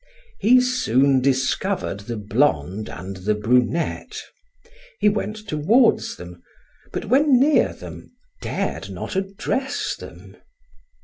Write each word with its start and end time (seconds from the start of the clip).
He 0.39 0.59
soon 0.61 1.21
discovered 1.21 1.99
the 1.99 2.17
blonde 2.17 2.89
and 2.89 3.17
the 3.17 3.35
brunette. 3.35 4.23
He 4.99 5.09
went 5.09 5.37
toward 5.47 5.99
them, 6.17 6.41
but 6.91 7.05
when 7.05 7.39
near 7.39 7.71
them 7.73 8.09
dared 8.41 8.89
not 8.89 9.15
address 9.15 9.95
them. 9.95 10.37